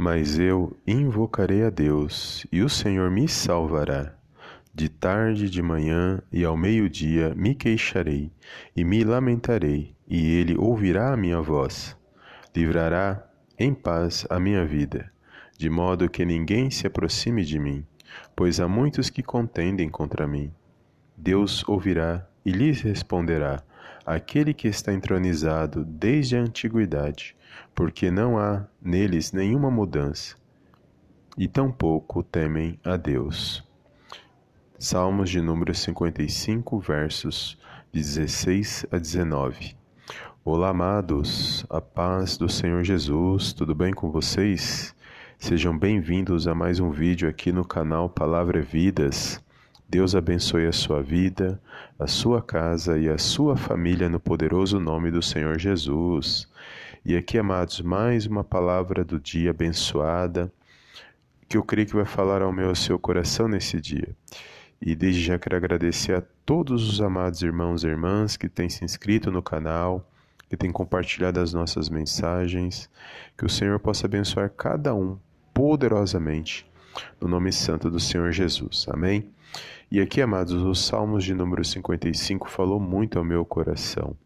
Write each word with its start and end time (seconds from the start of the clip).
Mas 0.00 0.38
eu 0.38 0.78
invocarei 0.86 1.64
a 1.64 1.70
Deus, 1.70 2.46
e 2.52 2.62
o 2.62 2.68
Senhor 2.68 3.10
me 3.10 3.26
salvará. 3.26 4.14
De 4.72 4.88
tarde, 4.88 5.50
de 5.50 5.60
manhã 5.60 6.22
e 6.32 6.44
ao 6.44 6.56
meio-dia 6.56 7.34
me 7.34 7.52
queixarei 7.52 8.30
e 8.76 8.84
me 8.84 9.02
lamentarei, 9.02 9.96
e 10.06 10.34
ele 10.36 10.56
ouvirá 10.56 11.12
a 11.12 11.16
minha 11.16 11.40
voz. 11.40 11.96
Livrará 12.54 13.28
em 13.58 13.74
paz 13.74 14.24
a 14.30 14.38
minha 14.38 14.64
vida, 14.64 15.10
de 15.58 15.68
modo 15.68 16.08
que 16.08 16.24
ninguém 16.24 16.70
se 16.70 16.86
aproxime 16.86 17.44
de 17.44 17.58
mim, 17.58 17.84
pois 18.36 18.60
há 18.60 18.68
muitos 18.68 19.10
que 19.10 19.20
contendem 19.20 19.88
contra 19.88 20.28
mim. 20.28 20.52
Deus 21.16 21.68
ouvirá 21.68 22.24
e 22.44 22.52
lhes 22.52 22.82
responderá, 22.82 23.64
aquele 24.06 24.54
que 24.54 24.68
está 24.68 24.92
entronizado 24.92 25.84
desde 25.84 26.36
a 26.36 26.40
antiguidade, 26.40 27.34
porque 27.74 28.10
não 28.10 28.38
há 28.38 28.66
neles 28.80 29.32
nenhuma 29.32 29.70
mudança, 29.70 30.36
e 31.36 31.46
tampouco 31.46 32.22
temem 32.22 32.78
a 32.84 32.96
Deus. 32.96 33.64
Salmos 34.78 35.30
de 35.30 35.40
número 35.40 35.74
55, 35.74 36.78
versos 36.78 37.58
16 37.92 38.86
a 38.90 38.98
19. 38.98 39.76
Olá, 40.44 40.70
amados, 40.70 41.66
a 41.68 41.80
paz 41.80 42.36
do 42.36 42.48
Senhor 42.48 42.82
Jesus, 42.84 43.52
tudo 43.52 43.74
bem 43.74 43.92
com 43.92 44.10
vocês? 44.10 44.94
Sejam 45.38 45.76
bem-vindos 45.76 46.48
a 46.48 46.54
mais 46.54 46.80
um 46.80 46.90
vídeo 46.90 47.28
aqui 47.28 47.52
no 47.52 47.64
canal 47.64 48.08
Palavra 48.08 48.60
Vidas. 48.60 49.42
Deus 49.88 50.14
abençoe 50.14 50.66
a 50.66 50.72
sua 50.72 51.02
vida, 51.02 51.60
a 51.98 52.06
sua 52.06 52.42
casa 52.42 52.98
e 52.98 53.08
a 53.08 53.16
sua 53.16 53.56
família 53.56 54.08
no 54.08 54.20
poderoso 54.20 54.78
nome 54.78 55.10
do 55.10 55.22
Senhor 55.22 55.58
Jesus. 55.58 56.48
E 57.04 57.16
aqui, 57.16 57.38
amados, 57.38 57.80
mais 57.80 58.26
uma 58.26 58.42
palavra 58.42 59.04
do 59.04 59.20
dia 59.20 59.50
abençoada 59.50 60.52
que 61.48 61.56
eu 61.56 61.62
creio 61.62 61.86
que 61.86 61.94
vai 61.94 62.04
falar 62.04 62.42
ao 62.42 62.52
meu 62.52 62.68
ao 62.68 62.74
seu 62.74 62.98
coração 62.98 63.48
nesse 63.48 63.80
dia. 63.80 64.14
E 64.82 64.94
desde 64.94 65.22
já 65.22 65.38
quero 65.38 65.56
agradecer 65.56 66.14
a 66.14 66.22
todos 66.44 66.88
os 66.88 67.00
amados 67.00 67.40
irmãos 67.42 67.84
e 67.84 67.86
irmãs 67.86 68.36
que 68.36 68.48
têm 68.48 68.68
se 68.68 68.84
inscrito 68.84 69.30
no 69.30 69.42
canal, 69.42 70.10
que 70.48 70.56
têm 70.56 70.72
compartilhado 70.72 71.40
as 71.40 71.54
nossas 71.54 71.88
mensagens. 71.88 72.90
Que 73.36 73.46
o 73.46 73.48
Senhor 73.48 73.78
possa 73.78 74.06
abençoar 74.06 74.50
cada 74.50 74.94
um 74.94 75.18
poderosamente, 75.54 76.70
no 77.20 77.28
nome 77.28 77.52
santo 77.52 77.90
do 77.90 78.00
Senhor 78.00 78.32
Jesus. 78.32 78.86
Amém? 78.90 79.30
E 79.90 80.00
aqui, 80.00 80.20
amados, 80.20 80.62
os 80.62 80.84
Salmos 80.84 81.24
de 81.24 81.32
número 81.32 81.64
55 81.64 82.50
falou 82.50 82.78
muito 82.78 83.18
ao 83.18 83.24
meu 83.24 83.44
coração. 83.44 84.16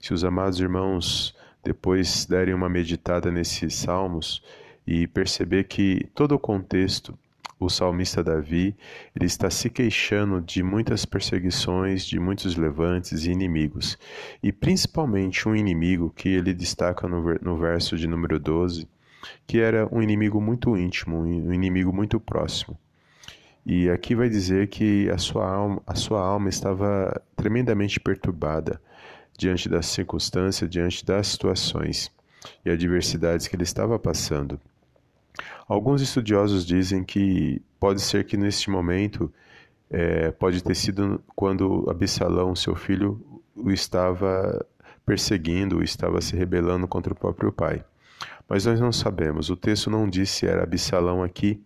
Se 0.00 0.12
os 0.12 0.24
amados 0.24 0.58
irmãos 0.58 1.36
depois 1.66 2.24
derem 2.26 2.54
uma 2.54 2.68
meditada 2.68 3.28
nesses 3.28 3.74
salmos 3.74 4.40
e 4.86 5.04
perceber 5.08 5.64
que 5.64 6.08
todo 6.14 6.36
o 6.36 6.38
contexto 6.38 7.18
o 7.58 7.70
salmista 7.70 8.22
Davi, 8.22 8.76
ele 9.14 9.24
está 9.24 9.48
se 9.48 9.70
queixando 9.70 10.42
de 10.42 10.62
muitas 10.62 11.06
perseguições, 11.06 12.04
de 12.04 12.20
muitos 12.20 12.54
levantes 12.54 13.24
e 13.24 13.30
inimigos. 13.30 13.98
E 14.42 14.52
principalmente 14.52 15.48
um 15.48 15.56
inimigo 15.56 16.12
que 16.14 16.28
ele 16.28 16.52
destaca 16.52 17.08
no, 17.08 17.34
no 17.40 17.56
verso 17.56 17.96
de 17.96 18.06
número 18.06 18.38
12, 18.38 18.86
que 19.46 19.58
era 19.58 19.88
um 19.90 20.02
inimigo 20.02 20.38
muito 20.38 20.76
íntimo, 20.76 21.16
um 21.16 21.52
inimigo 21.52 21.92
muito 21.92 22.20
próximo. 22.20 22.78
E 23.64 23.88
aqui 23.88 24.14
vai 24.14 24.28
dizer 24.28 24.68
que 24.68 25.08
a 25.10 25.18
sua 25.18 25.50
alma, 25.50 25.82
a 25.86 25.94
sua 25.94 26.20
alma 26.20 26.50
estava 26.50 27.20
tremendamente 27.34 27.98
perturbada 27.98 28.80
diante 29.36 29.68
das 29.68 29.86
circunstâncias, 29.86 30.68
diante 30.68 31.04
das 31.04 31.28
situações 31.28 32.10
e 32.64 32.70
adversidades 32.70 33.48
que 33.48 33.56
ele 33.56 33.64
estava 33.64 33.98
passando. 33.98 34.60
Alguns 35.68 36.00
estudiosos 36.00 36.64
dizem 36.64 37.04
que 37.04 37.60
pode 37.78 38.00
ser 38.00 38.24
que 38.24 38.36
neste 38.36 38.70
momento 38.70 39.32
é, 39.90 40.30
pode 40.30 40.62
ter 40.62 40.74
sido 40.74 41.22
quando 41.34 41.88
Absalão, 41.90 42.54
seu 42.54 42.74
filho, 42.74 43.20
o 43.54 43.70
estava 43.70 44.64
perseguindo, 45.04 45.82
estava 45.82 46.20
se 46.20 46.36
rebelando 46.36 46.88
contra 46.88 47.12
o 47.12 47.16
próprio 47.16 47.52
pai. 47.52 47.84
Mas 48.48 48.64
nós 48.64 48.80
não 48.80 48.92
sabemos. 48.92 49.50
O 49.50 49.56
texto 49.56 49.90
não 49.90 50.08
diz 50.08 50.30
se 50.30 50.46
era 50.46 50.62
Absalão 50.62 51.22
aqui, 51.22 51.62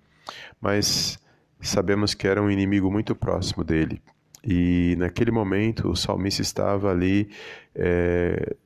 mas 0.61 1.19
sabemos 1.61 2.15
que 2.15 2.27
era 2.27 2.43
um 2.43 2.51
inimigo 2.51 2.91
muito 2.91 3.15
próximo 3.15 3.63
dele. 3.63 4.03
E 4.45 4.97
naquele 4.99 5.31
momento 5.31 5.91
o 5.91 5.97
salmista 5.97 6.43
estava 6.43 6.91
ali 6.91 7.29
é, 7.75 8.57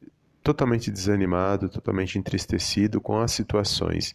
totalmente 0.43 0.91
desanimado, 0.91 1.69
totalmente 1.69 2.19
entristecido 2.19 3.01
com 3.01 3.19
as 3.19 3.33
situações. 3.33 4.15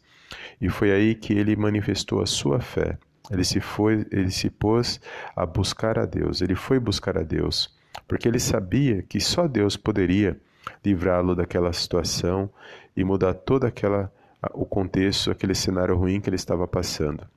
E 0.62 0.70
foi 0.70 0.92
aí 0.92 1.16
que 1.16 1.34
ele 1.34 1.56
manifestou 1.56 2.22
a 2.22 2.26
sua 2.26 2.62
fé. 2.62 2.98
Ele 3.30 3.44
se 3.44 3.60
foi, 3.60 4.06
ele 4.12 4.32
se 4.32 4.50
pôs 4.50 5.00
a 5.36 5.46
buscar 5.46 6.00
a 6.00 6.06
Deus. 6.06 6.42
Ele 6.42 6.56
foi 6.56 6.80
buscar 6.80 7.18
a 7.18 7.24
Deus, 7.24 7.76
porque 8.08 8.28
ele 8.28 8.40
sabia 8.40 9.04
que 9.04 9.20
só 9.20 9.48
Deus 9.48 9.76
poderia 9.76 10.40
livrá-lo 10.84 11.36
daquela 11.36 11.74
situação 11.74 12.50
e 12.96 13.04
mudar 13.04 13.34
todo 13.34 13.66
aquela 13.66 14.12
o 14.54 14.66
contexto, 14.66 15.32
aquele 15.32 15.54
cenário 15.54 15.98
ruim 15.98 16.22
que 16.22 16.30
ele 16.30 16.36
estava 16.36 16.68
passando. 16.68 17.28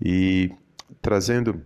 E 0.00 0.50
trazendo 1.00 1.62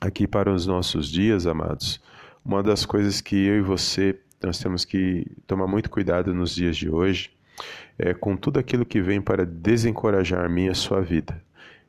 aqui 0.00 0.26
para 0.26 0.52
os 0.52 0.66
nossos 0.66 1.08
dias, 1.08 1.46
amados, 1.46 2.00
uma 2.44 2.62
das 2.62 2.84
coisas 2.86 3.20
que 3.20 3.36
eu 3.36 3.58
e 3.58 3.62
você 3.62 4.18
nós 4.42 4.58
temos 4.58 4.84
que 4.84 5.26
tomar 5.46 5.66
muito 5.66 5.90
cuidado 5.90 6.32
nos 6.34 6.54
dias 6.54 6.76
de 6.76 6.88
hoje 6.88 7.30
é, 7.98 8.12
com 8.12 8.36
tudo 8.36 8.58
aquilo 8.58 8.84
que 8.84 9.00
vem 9.00 9.20
para 9.20 9.46
desencorajar 9.46 10.44
a 10.44 10.48
minha 10.48 10.72
a 10.72 10.74
sua 10.74 11.00
vida. 11.00 11.42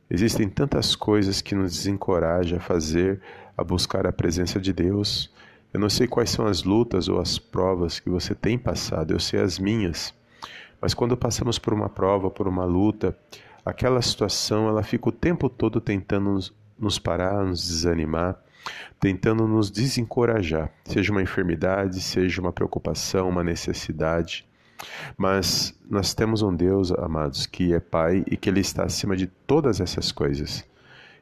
Existem 0.10 0.48
tantas 0.48 0.96
coisas 0.96 1.42
que 1.42 1.54
nos 1.54 1.74
desencorajam 1.74 2.58
a 2.58 2.62
fazer, 2.62 3.22
a 3.58 3.64
buscar 3.64 4.08
a 4.08 4.14
presença 4.14 4.60
de 4.60 4.72
Deus. 4.72 5.30
Eu 5.74 5.80
não 5.80 5.90
sei 5.90 6.08
quais 6.08 6.30
são 6.30 6.48
as 6.48 6.64
lutas 6.64 7.10
ou 7.10 7.20
as 7.20 7.38
provas 7.38 8.00
que 8.00 8.10
você 8.10 8.34
tem 8.34 8.58
passado, 8.58 9.12
eu 9.14 9.20
sei 9.20 9.42
as 9.42 9.60
minhas. 9.60 10.14
Mas 10.82 10.94
quando 10.94 11.18
passamos 11.18 11.60
por 11.60 11.74
uma 11.74 11.90
prova, 11.90 12.32
por 12.32 12.48
uma 12.48 12.64
luta, 12.64 13.18
aquela 13.66 14.02
situação 14.02 14.70
ela 14.70 14.82
fica 14.82 15.10
o 15.10 15.12
tempo 15.12 15.50
todo 15.50 15.82
tentando 15.82 16.32
nos, 16.32 16.54
nos 16.80 17.00
parar, 17.00 17.44
nos 17.46 17.68
desanimar, 17.68 18.40
tentando 19.00 19.48
nos 19.48 19.72
desencorajar, 19.72 20.72
seja 20.86 21.12
uma 21.12 21.22
enfermidade, 21.22 22.02
seja 22.02 22.42
uma 22.42 22.52
preocupação, 22.52 23.30
uma 23.30 23.44
necessidade. 23.44 24.48
Mas 25.18 25.78
nós 25.90 26.14
temos 26.14 26.42
um 26.42 26.56
Deus, 26.56 26.92
amados, 26.92 27.46
que 27.46 27.74
é 27.74 27.80
Pai 27.80 28.24
e 28.30 28.38
que 28.38 28.50
Ele 28.50 28.60
está 28.60 28.84
acima 28.84 29.16
de 29.16 29.28
todas 29.28 29.80
essas 29.80 30.12
coisas. 30.12 30.64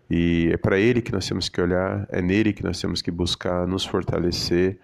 E 0.09 0.49
é 0.51 0.57
para 0.57 0.77
Ele 0.77 1.01
que 1.01 1.11
nós 1.11 1.27
temos 1.27 1.49
que 1.49 1.59
olhar, 1.59 2.05
é 2.09 2.21
nele 2.21 2.53
que 2.53 2.63
nós 2.63 2.79
temos 2.79 3.01
que 3.01 3.09
buscar 3.09 3.65
nos 3.65 3.85
fortalecer, 3.85 4.79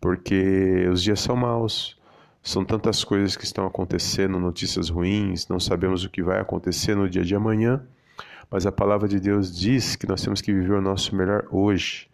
porque 0.00 0.88
os 0.90 1.02
dias 1.02 1.20
são 1.20 1.36
maus, 1.36 1.98
são 2.42 2.64
tantas 2.64 3.04
coisas 3.04 3.36
que 3.36 3.44
estão 3.44 3.66
acontecendo, 3.66 4.38
notícias 4.38 4.88
ruins, 4.88 5.46
não 5.48 5.60
sabemos 5.60 6.04
o 6.04 6.10
que 6.10 6.22
vai 6.22 6.40
acontecer 6.40 6.94
no 6.94 7.08
dia 7.08 7.22
de 7.22 7.34
amanhã. 7.34 7.82
Mas 8.50 8.66
a 8.66 8.72
palavra 8.72 9.06
de 9.06 9.20
Deus 9.20 9.56
diz 9.56 9.94
que 9.94 10.08
nós 10.08 10.22
temos 10.22 10.40
que 10.40 10.52
viver 10.52 10.74
o 10.74 10.80
nosso 10.80 11.14
melhor 11.14 11.46
hoje. 11.50 12.08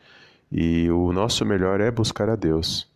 E 0.53 0.91
o 0.91 1.13
nosso 1.13 1.45
melhor 1.45 1.81
é 1.81 1.91
buscar 1.91 2.29
a 2.29 2.37
Deus. 2.37 2.89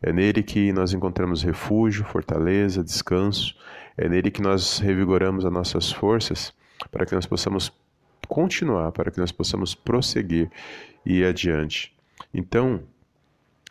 É 0.00 0.12
nele 0.12 0.42
que 0.42 0.72
nós 0.72 0.92
encontramos 0.92 1.42
refúgio, 1.42 2.04
fortaleza, 2.04 2.82
descanso. 2.82 3.54
É 3.96 4.08
nele 4.08 4.30
que 4.30 4.42
nós 4.42 4.78
revigoramos 4.78 5.44
as 5.44 5.52
nossas 5.52 5.92
forças 5.92 6.52
para 6.90 7.06
que 7.06 7.14
nós 7.14 7.26
possamos 7.26 7.72
continuar, 8.26 8.90
para 8.92 9.10
que 9.10 9.20
nós 9.20 9.30
possamos 9.30 9.74
prosseguir 9.74 10.50
e 11.04 11.18
ir 11.18 11.26
adiante. 11.26 11.94
Então, 12.32 12.82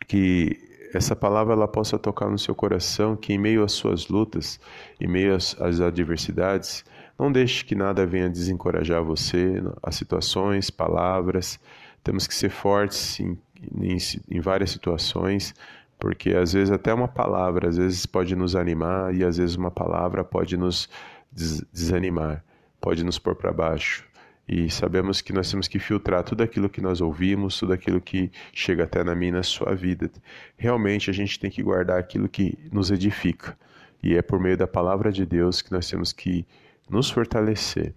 que 0.06 0.58
essa 0.94 1.16
palavra 1.16 1.54
ela 1.54 1.66
possa 1.66 1.98
tocar 1.98 2.30
no 2.30 2.38
seu 2.38 2.54
coração, 2.54 3.16
que 3.16 3.32
em 3.32 3.38
meio 3.38 3.64
às 3.64 3.72
suas 3.72 4.08
lutas, 4.08 4.60
em 5.00 5.08
meio 5.08 5.34
às, 5.34 5.60
às 5.60 5.80
adversidades, 5.80 6.84
não 7.18 7.30
deixe 7.30 7.64
que 7.64 7.74
nada 7.74 8.06
venha 8.06 8.28
desencorajar 8.28 9.02
você, 9.02 9.62
as 9.82 9.94
situações, 9.94 10.70
palavras. 10.70 11.58
Temos 12.02 12.26
que 12.26 12.34
ser 12.34 12.50
fortes 12.50 13.20
em, 13.20 13.38
em, 13.80 13.96
em 14.30 14.40
várias 14.40 14.70
situações, 14.70 15.54
porque 15.98 16.30
às 16.30 16.52
vezes 16.52 16.72
até 16.72 16.92
uma 16.92 17.08
palavra 17.08 17.68
às 17.68 17.76
vezes 17.76 18.06
pode 18.06 18.34
nos 18.34 18.56
animar 18.56 19.14
e 19.14 19.24
às 19.24 19.36
vezes 19.36 19.56
uma 19.56 19.70
palavra 19.70 20.24
pode 20.24 20.56
nos 20.56 20.88
des 21.30 21.64
desanimar, 21.72 22.44
pode 22.80 23.04
nos 23.04 23.18
pôr 23.18 23.34
para 23.34 23.52
baixo. 23.52 24.04
E 24.48 24.68
sabemos 24.68 25.20
que 25.20 25.32
nós 25.32 25.48
temos 25.50 25.68
que 25.68 25.78
filtrar 25.78 26.24
tudo 26.24 26.42
aquilo 26.42 26.68
que 26.68 26.80
nós 26.80 27.00
ouvimos, 27.00 27.58
tudo 27.58 27.72
aquilo 27.72 28.00
que 28.00 28.30
chega 28.52 28.84
até 28.84 29.04
na 29.04 29.14
e 29.14 29.30
na 29.30 29.42
sua 29.42 29.74
vida. 29.74 30.10
Realmente 30.56 31.08
a 31.08 31.12
gente 31.12 31.38
tem 31.38 31.50
que 31.50 31.62
guardar 31.62 31.98
aquilo 31.98 32.28
que 32.28 32.58
nos 32.72 32.90
edifica. 32.90 33.56
E 34.02 34.16
é 34.16 34.20
por 34.20 34.40
meio 34.40 34.56
da 34.56 34.66
palavra 34.66 35.12
de 35.12 35.24
Deus 35.24 35.62
que 35.62 35.70
nós 35.70 35.88
temos 35.88 36.12
que 36.12 36.44
nos 36.88 37.10
fortalecer. 37.10 37.94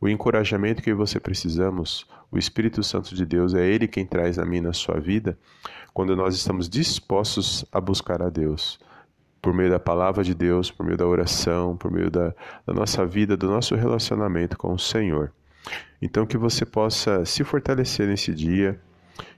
O 0.00 0.08
encorajamento 0.08 0.82
que 0.82 0.92
você 0.92 1.18
precisamos, 1.18 2.06
o 2.30 2.38
Espírito 2.38 2.82
Santo 2.82 3.14
de 3.14 3.24
Deus, 3.24 3.54
é 3.54 3.66
Ele 3.66 3.88
quem 3.88 4.04
traz 4.04 4.38
a 4.38 4.44
mim 4.44 4.60
na 4.60 4.72
sua 4.72 5.00
vida 5.00 5.38
quando 5.94 6.14
nós 6.14 6.34
estamos 6.34 6.68
dispostos 6.68 7.64
a 7.72 7.80
buscar 7.80 8.20
a 8.20 8.28
Deus. 8.28 8.78
por 9.40 9.54
meio 9.54 9.70
da 9.70 9.78
palavra 9.78 10.24
de 10.24 10.34
Deus, 10.34 10.72
por 10.72 10.84
meio 10.84 10.98
da 10.98 11.06
oração, 11.06 11.76
por 11.76 11.88
meio 11.88 12.10
da, 12.10 12.34
da 12.66 12.74
nossa 12.74 13.06
vida, 13.06 13.36
do 13.36 13.48
nosso 13.48 13.76
relacionamento 13.76 14.58
com 14.58 14.72
o 14.74 14.78
Senhor. 14.78 15.32
Então, 16.02 16.26
que 16.26 16.36
você 16.36 16.66
possa 16.66 17.24
se 17.24 17.44
fortalecer 17.44 18.08
nesse 18.08 18.34
dia, 18.34 18.80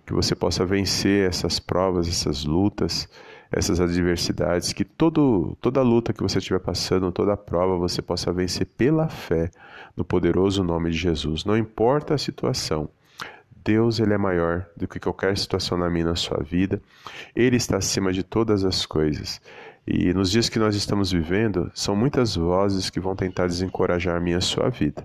que 0.07 0.15
você 0.15 0.35
possa 0.35 0.65
vencer 0.65 1.29
essas 1.29 1.59
provas, 1.59 2.09
essas 2.09 2.45
lutas, 2.47 3.07
essas 3.51 3.81
adversidades, 3.81 4.73
que 4.73 4.85
todo, 4.85 5.57
toda 5.61 5.83
luta 5.83 6.13
que 6.13 6.23
você 6.23 6.39
estiver 6.39 6.61
passando, 6.61 7.11
toda 7.11 7.37
prova, 7.37 7.77
você 7.77 8.03
possa 8.03 8.33
vencer 8.33 8.67
pela 8.67 9.09
fé 9.09 9.51
no 9.97 10.05
poderoso 10.05 10.63
nome 10.63 10.91
de 10.91 10.99
Jesus. 10.99 11.45
Não 11.45 11.57
importa 11.57 12.15
a 12.15 12.19
situação, 12.19 12.91
Deus 13.65 14.01
ele 14.01 14.15
é 14.15 14.19
maior 14.19 14.67
do 14.77 14.89
que 14.89 14.99
qualquer 14.99 15.37
situação 15.37 15.77
na 15.77 15.91
minha 15.91 16.07
na 16.07 16.17
sua 16.17 16.43
vida. 16.43 16.81
Ele 17.37 17.57
está 17.57 17.77
acima 17.77 18.13
de 18.13 18.23
todas 18.23 18.65
as 18.65 18.87
coisas. 18.87 19.41
E 19.87 20.13
nos 20.13 20.31
dias 20.31 20.49
que 20.49 20.59
nós 20.59 20.75
estamos 20.75 21.13
vivendo, 21.13 21.71
são 21.75 21.97
muitas 21.97 22.37
vozes 22.37 22.91
que 22.91 23.01
vão 23.01 23.17
tentar 23.17 23.47
desencorajar 23.47 24.17
a 24.17 24.21
minha 24.21 24.39
a 24.39 24.43
sua 24.43 24.69
vida. 24.69 25.05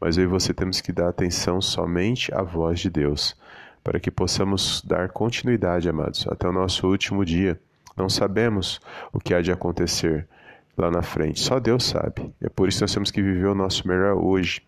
Mas 0.00 0.16
eu 0.16 0.24
e 0.24 0.26
você 0.26 0.52
temos 0.52 0.80
que 0.80 0.92
dar 0.92 1.08
atenção 1.08 1.60
somente 1.60 2.34
à 2.34 2.42
voz 2.42 2.80
de 2.80 2.90
Deus, 2.90 3.36
para 3.84 4.00
que 4.00 4.10
possamos 4.10 4.82
dar 4.82 5.10
continuidade, 5.10 5.88
amados, 5.88 6.26
até 6.28 6.48
o 6.48 6.52
nosso 6.52 6.86
último 6.88 7.24
dia. 7.24 7.60
Não 8.00 8.08
sabemos 8.08 8.80
o 9.12 9.18
que 9.18 9.34
há 9.34 9.42
de 9.42 9.52
acontecer 9.52 10.26
lá 10.74 10.90
na 10.90 11.02
frente, 11.02 11.38
só 11.38 11.60
Deus 11.60 11.84
sabe. 11.84 12.32
É 12.40 12.48
por 12.48 12.66
isso 12.66 12.78
que 12.78 12.84
nós 12.84 12.94
temos 12.94 13.10
que 13.10 13.20
viver 13.20 13.46
o 13.46 13.54
nosso 13.54 13.86
melhor 13.86 14.16
hoje, 14.16 14.62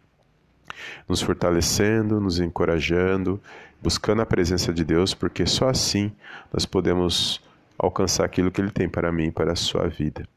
nos 1.08 1.22
fortalecendo, 1.22 2.20
nos 2.20 2.38
encorajando, 2.38 3.40
buscando 3.82 4.20
a 4.20 4.26
presença 4.26 4.70
de 4.70 4.84
Deus, 4.84 5.14
porque 5.14 5.46
só 5.46 5.70
assim 5.70 6.12
nós 6.52 6.66
podemos 6.66 7.40
alcançar 7.78 8.26
aquilo 8.26 8.50
que 8.50 8.60
Ele 8.60 8.70
tem 8.70 8.86
para 8.86 9.10
mim, 9.10 9.30
para 9.30 9.52
a 9.52 9.56
sua 9.56 9.88
vida. 9.88 10.28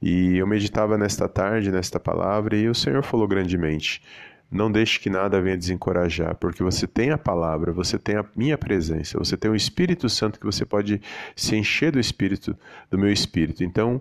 E 0.00 0.36
eu 0.36 0.46
meditava 0.46 0.96
nesta 0.96 1.28
tarde, 1.28 1.72
nesta 1.72 1.98
palavra, 1.98 2.56
e 2.56 2.68
o 2.68 2.74
Senhor 2.76 3.02
falou 3.02 3.26
grandemente: 3.26 4.00
não 4.50 4.70
deixe 4.70 5.00
que 5.00 5.10
nada 5.10 5.40
venha 5.40 5.56
desencorajar, 5.56 6.36
porque 6.36 6.62
você 6.62 6.86
tem 6.86 7.10
a 7.10 7.18
palavra, 7.18 7.72
você 7.72 7.98
tem 7.98 8.16
a 8.16 8.24
minha 8.34 8.56
presença, 8.56 9.18
você 9.18 9.36
tem 9.36 9.50
o 9.50 9.56
Espírito 9.56 10.08
Santo 10.08 10.38
que 10.38 10.46
você 10.46 10.64
pode 10.64 11.00
se 11.34 11.56
encher 11.56 11.92
do 11.92 12.00
Espírito, 12.00 12.56
do 12.90 12.98
meu 12.98 13.12
Espírito. 13.12 13.64
Então, 13.64 14.00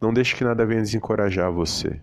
não 0.00 0.12
deixe 0.12 0.34
que 0.36 0.44
nada 0.44 0.66
venha 0.66 0.82
desencorajar 0.82 1.50
você, 1.50 2.00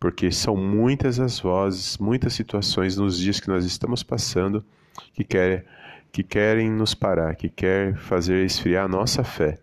porque 0.00 0.30
são 0.32 0.56
muitas 0.56 1.20
as 1.20 1.38
vozes, 1.38 1.96
muitas 1.98 2.32
situações 2.32 2.96
nos 2.96 3.18
dias 3.18 3.40
que 3.40 3.48
nós 3.48 3.64
estamos 3.64 4.02
passando 4.02 4.64
que 5.12 5.24
querem, 5.24 5.62
que 6.10 6.22
querem 6.22 6.70
nos 6.70 6.94
parar, 6.94 7.34
que 7.36 7.48
quer 7.48 7.96
fazer 7.96 8.44
esfriar 8.44 8.84
a 8.84 8.88
nossa 8.88 9.22
fé. 9.22 9.58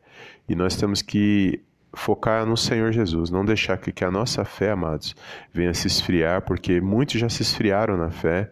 E 0.48 0.56
nós 0.56 0.76
temos 0.76 1.02
que 1.02 1.62
focar 1.96 2.46
no 2.46 2.58
Senhor 2.58 2.92
Jesus, 2.92 3.32
não 3.32 3.44
deixar 3.44 3.78
que, 3.78 3.92
que 3.92 4.04
a 4.04 4.12
nossa 4.12 4.46
fé, 4.46 4.72
amados, 4.72 5.16
venha 5.54 5.74
se 5.74 5.88
esfriar, 5.88 6.42
porque 6.42 6.80
muitos 6.82 7.20
já 7.20 7.30
se 7.30 7.42
esfriaram 7.42 7.98
na 7.98 8.12
fé, 8.12 8.52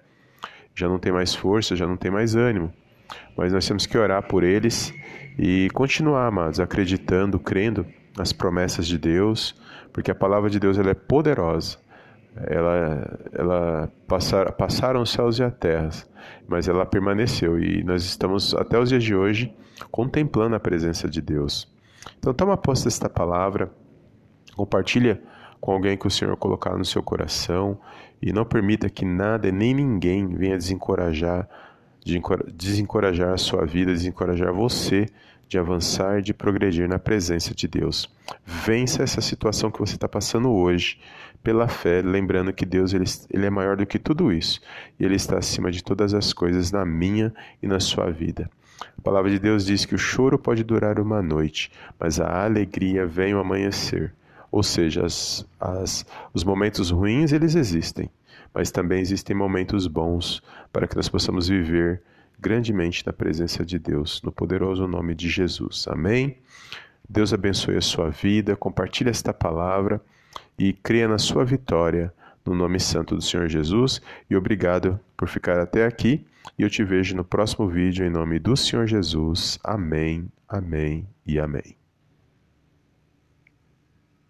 já 0.74 0.88
não 0.88 0.98
tem 0.98 1.12
mais 1.12 1.36
força, 1.36 1.76
já 1.76 1.86
não 1.86 1.98
tem 1.98 2.10
mais 2.10 2.36
ânimo. 2.36 2.74
Mas 3.38 3.54
nós 3.54 3.68
temos 3.68 3.86
que 3.86 3.98
orar 3.98 4.24
por 4.24 4.44
eles 4.44 4.94
e 5.38 5.70
continuar, 5.74 6.28
amados, 6.28 6.60
acreditando, 6.60 7.40
crendo 7.40 7.86
nas 8.18 8.32
promessas 8.32 8.88
de 8.88 8.98
Deus, 8.98 9.56
porque 9.92 10.12
a 10.12 10.16
palavra 10.16 10.50
de 10.50 10.60
Deus 10.60 10.78
ela 10.78 10.92
é 10.92 10.96
poderosa. 10.96 11.78
Ela, 12.36 13.20
ela 13.32 13.92
passar, 14.08 14.52
passaram 14.54 15.04
os 15.04 15.12
céus 15.12 15.38
e 15.38 15.44
a 15.44 15.52
terra, 15.52 15.90
mas 16.48 16.68
ela 16.68 16.84
permaneceu 16.84 17.60
e 17.60 17.84
nós 17.84 18.04
estamos 18.04 18.56
até 18.56 18.80
os 18.80 18.90
dias 18.90 19.04
de 19.04 19.14
hoje 19.14 19.54
contemplando 19.92 20.56
a 20.56 20.60
presença 20.60 21.08
de 21.08 21.22
Deus. 21.22 21.72
Então 22.18 22.34
toma 22.34 22.58
posse 22.58 22.86
desta 22.86 23.10
palavra, 23.10 23.72
compartilha 24.56 25.22
com 25.60 25.72
alguém 25.72 25.98
que 25.98 26.08
o 26.08 26.12
Senhor 26.12 26.36
colocar 26.38 26.78
no 26.78 26.86
seu 26.86 27.02
coração 27.02 27.80
e 28.22 28.34
não 28.34 28.46
permita 28.46 28.90
que 28.90 29.06
nada 29.06 29.52
nem 29.52 29.74
ninguém 29.74 30.28
venha 30.28 30.58
desencorajar, 30.58 31.48
desencorajar 32.54 33.34
a 33.34 33.38
sua 33.38 33.66
vida, 33.66 33.92
desencorajar 33.92 34.52
você 34.54 35.08
de 35.48 35.58
avançar, 35.58 36.22
de 36.22 36.34
progredir 36.34 36.88
na 36.88 36.98
presença 36.98 37.54
de 37.54 37.68
Deus. 37.68 38.10
Vença 38.46 39.04
essa 39.04 39.22
situação 39.22 39.70
que 39.70 39.80
você 39.80 39.96
está 39.96 40.08
passando 40.08 40.52
hoje 40.52 41.00
pela 41.44 41.68
fé, 41.68 42.02
lembrando 42.02 42.54
que 42.54 42.66
Deus 42.66 42.94
ele, 42.94 43.06
ele 43.30 43.46
é 43.46 43.50
maior 43.50 43.76
do 43.76 43.86
que 43.86 44.00
tudo 44.00 44.32
isso 44.32 44.62
e 45.00 45.04
Ele 45.04 45.16
está 45.16 45.38
acima 45.38 45.70
de 45.70 45.84
todas 45.84 46.14
as 46.14 46.32
coisas 46.32 46.72
na 46.72 46.86
minha 46.86 47.34
e 47.62 47.68
na 47.68 47.80
sua 47.80 48.10
vida. 48.10 48.50
A 48.98 49.02
palavra 49.02 49.30
de 49.30 49.40
Deus 49.40 49.66
diz 49.66 49.86
que 49.86 49.96
o 49.96 49.98
choro 49.98 50.38
pode 50.38 50.64
durar 50.64 51.00
uma 51.00 51.22
noite, 51.22 51.72
mas 52.00 52.20
a 52.20 52.44
alegria 52.44 53.06
vem 53.06 53.34
ao 53.34 53.42
amanhecer. 53.42 54.14
Ou 54.52 54.64
seja, 54.64 55.06
as, 55.06 55.46
as, 55.60 56.06
os 56.34 56.44
momentos 56.44 56.90
ruins 56.90 57.32
eles 57.32 57.56
existem, 57.56 58.10
mas 58.54 58.72
também 58.72 59.02
existem 59.02 59.36
momentos 59.36 59.88
bons 59.88 60.42
para 60.72 60.88
que 60.88 60.96
nós 60.96 61.10
possamos 61.10 61.48
viver 61.48 62.02
grandemente 62.40 63.06
na 63.06 63.14
presença 63.14 63.66
de 63.66 63.80
Deus, 63.80 64.22
no 64.22 64.32
poderoso 64.32 64.86
nome 64.86 65.16
de 65.16 65.30
Jesus. 65.30 65.88
Amém? 65.88 66.38
Deus 67.10 67.34
abençoe 67.34 67.78
a 67.78 67.82
sua 67.82 68.10
vida, 68.10 68.56
compartilhe 68.56 69.10
esta 69.10 69.34
palavra 69.34 70.02
e 70.58 70.74
creia 70.74 71.08
na 71.08 71.18
sua 71.18 71.44
vitória 71.44 72.14
no 72.46 72.54
nome 72.54 72.80
santo 72.80 73.16
do 73.16 73.22
Senhor 73.22 73.48
Jesus 73.48 74.02
e 74.30 74.36
obrigado 74.36 75.00
por 75.16 75.28
ficar 75.28 75.60
até 75.60 75.86
aqui. 75.86 76.26
E 76.58 76.64
eu 76.64 76.70
te 76.70 76.84
vejo 76.84 77.16
no 77.16 77.24
próximo 77.24 77.68
vídeo 77.68 78.06
em 78.06 78.10
nome 78.10 78.40
do 78.40 78.56
Senhor 78.56 78.88
Jesus. 78.88 79.60
Amém, 79.64 80.28
amém 80.48 81.08
e 81.26 81.40
amém. 81.40 81.83